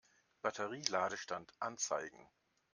Batterie-Ladestand 0.41 1.53
anzeigen. 1.59 2.27